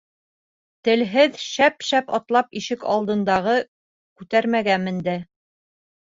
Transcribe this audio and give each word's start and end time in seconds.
Телһеҙ 0.87 1.37
шәп-шәп 1.47 2.09
атлап 2.19 2.57
ишек 2.61 2.87
алдындағы 2.95 3.55
күтәрмәгә 4.23 4.81
менде. 4.89 5.17